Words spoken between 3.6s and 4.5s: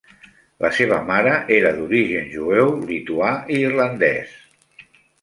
irlandès.